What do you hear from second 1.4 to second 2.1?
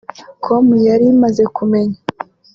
kumenya